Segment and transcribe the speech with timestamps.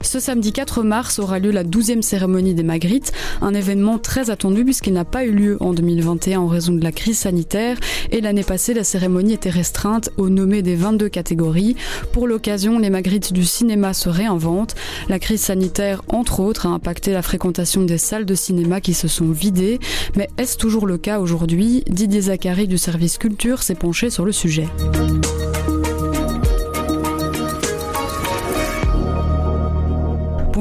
[0.00, 4.64] Ce samedi 4 mars aura lieu la 12e cérémonie des Magritte, un événement très attendu
[4.64, 7.76] puisqu'il n'a pas eu lieu en 2021 en raison de la crise sanitaire
[8.10, 11.76] et l'année passée la cérémonie était restreinte au nommé des 22 catégories.
[12.12, 14.76] Pour l'occasion, les Magritte du cinéma se réinventent.
[15.10, 19.08] La crise sanitaire, entre autres, a impacté la fréquentation des salles de cinéma qui se
[19.08, 19.78] sont vidées.
[20.16, 21.84] Mais est-ce toujours le cas aujourd'hui?
[21.90, 24.68] Didier Zachary du service culture s'est penché sur le sujet.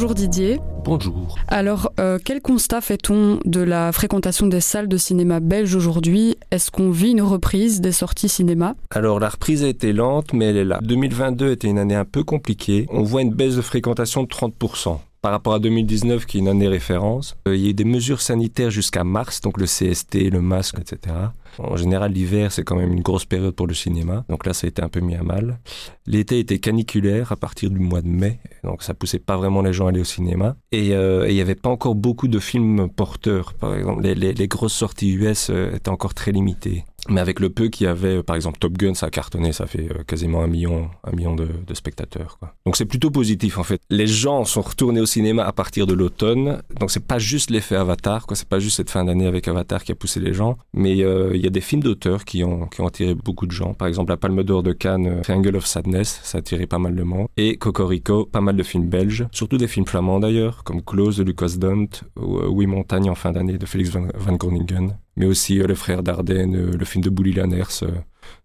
[0.00, 0.60] Bonjour Didier.
[0.84, 1.34] Bonjour.
[1.48, 6.36] Alors, euh, quel constat fait-on de la fréquentation des salles de cinéma belges aujourd'hui?
[6.52, 8.76] Est-ce qu'on vit une reprise des sorties cinéma?
[8.92, 10.78] Alors, la reprise a été lente, mais elle est là.
[10.82, 12.86] 2022 était une année un peu compliquée.
[12.90, 16.48] On voit une baisse de fréquentation de 30% par rapport à 2019, qui est une
[16.48, 17.36] année référence.
[17.46, 20.76] Euh, il y a eu des mesures sanitaires jusqu'à mars, donc le CST, le masque,
[20.80, 21.14] etc.
[21.58, 24.24] En général, l'hiver, c'est quand même une grosse période pour le cinéma.
[24.28, 25.58] Donc là, ça a été un peu mis à mal.
[26.06, 28.38] L'été était caniculaire à partir du mois de mai.
[28.62, 30.56] Donc ça poussait pas vraiment les gens à aller au cinéma.
[30.70, 33.54] Et euh, il n'y avait pas encore beaucoup de films porteurs.
[33.54, 36.84] Par exemple, les, grosses sorties US euh, étaient encore très limitées.
[37.08, 39.66] Mais avec le peu qu'il y avait, par exemple Top Gun, ça a cartonné, ça
[39.66, 42.38] fait euh, quasiment un million, un million de, spectateurs.
[42.38, 42.54] Quoi.
[42.66, 43.80] Donc c'est plutôt positif en fait.
[43.88, 47.76] Les gens sont retournés au cinéma à partir de l'automne, donc c'est pas juste l'effet
[47.76, 48.36] Avatar, quoi.
[48.36, 51.32] C'est pas juste cette fin d'année avec Avatar qui a poussé les gens, mais euh,
[51.34, 53.74] il y a des films d'auteurs qui ont qui ont attiré beaucoup de gens.
[53.74, 56.78] Par exemple la Palme d'Or de Cannes, euh, Triangle of Sadness, ça a attiré pas
[56.78, 60.64] mal de monde, et Cocorico, pas mal de films belges, surtout des films flamands d'ailleurs,
[60.64, 61.88] comme Close de Lucas Dunt
[62.20, 65.74] ou Oui Montagne en fin d'année de Félix Van, Van Groningen mais aussi euh, Le
[65.74, 67.82] Frère Dardenne, euh, le film de Bouli Lanners.
[67.82, 67.88] Euh,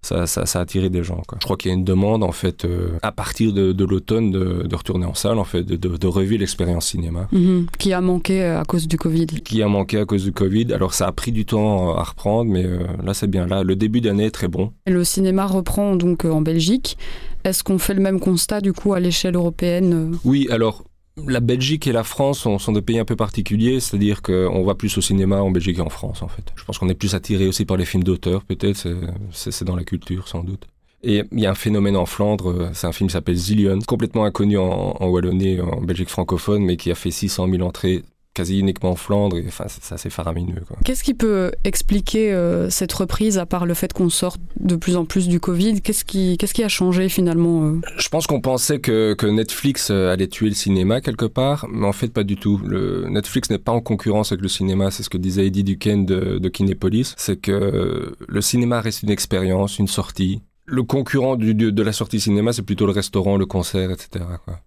[0.01, 1.21] ça, ça, ça, a attiré des gens.
[1.27, 1.37] Quoi.
[1.39, 4.31] Je crois qu'il y a une demande, en fait, euh, à partir de, de l'automne,
[4.31, 7.27] de, de, retourner en salle, en fait, de, revivre l'expérience cinéma.
[7.31, 7.65] Mm -hmm.
[7.77, 9.27] Qui a manqué à cause du Covid.
[9.27, 10.73] Qui a manqué à cause du Covid.
[10.73, 13.47] Alors, ça a pris du temps à reprendre, mais euh, là, c'est bien.
[13.47, 14.71] Là, le début d'année est très bon.
[14.87, 16.97] Le cinéma reprend donc en Belgique.
[17.45, 20.83] Est-ce qu'on fait le même constat, du coup, à l'échelle européenne Oui, alors,
[21.17, 24.97] la Belgique et la France sont, des pays un peu particuliers, c'est-à-dire qu'on va plus
[24.97, 26.43] au cinéma en Belgique et en France, en fait.
[26.55, 28.87] Je pense qu'on est plus attiré aussi par les films d'auteur, peut-être,
[29.31, 30.67] c'est dans la culture, sans doute.
[31.03, 34.23] Et il y a un phénomène en Flandre, c'est un film qui s'appelle Zillion, complètement
[34.23, 38.03] inconnu en, en Wallonie, en Belgique francophone, mais qui a fait 600 000 entrées
[38.33, 40.63] quasi uniquement en Flandre, et enfin, c'est assez faramineux.
[40.83, 44.95] Qu'est-ce qui peut expliquer euh, cette reprise, à part le fait qu'on sort de plus
[44.95, 45.81] en plus du Covid?
[45.81, 47.81] Qu'est-ce qui, qu qui a changé finalement euh?
[47.97, 51.87] Je pense qu'on pensait que, que, Netflix euh, allait tuer le cinéma quelque part, mais
[51.87, 52.59] en fait pas du tout.
[52.65, 56.05] Le Netflix n'est pas en concurrence avec le cinéma, c'est ce que disait Eddie Duquesne
[56.05, 60.41] de, de Kinépolis, c'est que le cinéma reste une expérience, une sortie.
[60.65, 64.25] Le concurrent du, de, de la sortie cinéma, c'est plutôt le restaurant, le concert, etc.
[64.45, 64.59] Quoi.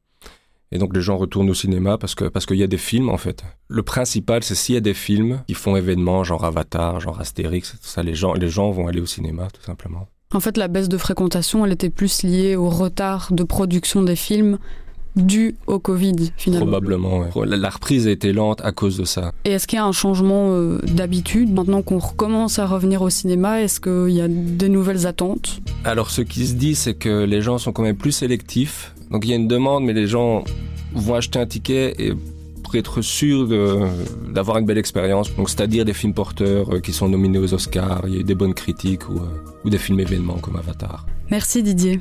[0.72, 3.18] Et donc les gens retournent au cinéma parce parce qu'il y a des films en
[3.18, 3.44] fait.
[3.68, 7.76] Le principal c'est s'il y a des films qui font événements genre Avatar, genre Astérix,
[7.80, 10.08] ça, les gens les gens vont aller au cinéma tout simplement.
[10.34, 14.16] En fait, la baisse de fréquentation, elle était plus liée au retard de production des
[14.16, 14.58] films
[15.16, 16.66] dû au Covid finalement.
[16.66, 17.18] Probablement.
[17.34, 17.46] Ouais.
[17.46, 19.32] La, la, reprise a été lente à cause de ça.
[19.44, 23.10] Et est-ce qu'il y a un changement euh, d'habitude maintenant qu'on recommence à revenir au
[23.10, 25.60] cinéma Est-ce qu'il y a de nouvelles attentes?
[25.84, 29.24] Alors ce qui se dit c'est que les gens sont quand même plus sélectifs donc
[29.24, 30.44] il y a une demande, mais les gens
[30.92, 32.12] vont acheter un ticket et
[32.62, 33.48] pour être sûr
[34.28, 38.02] d'avoir une belle expérience, donc c'est-à-dire des films porteurs euh, qui sont nominés aux Oscars,
[38.08, 41.06] il y a eu des bonnes critiques ou, euh, ou des films événements comme Avatar.
[41.30, 42.00] Merci Didier.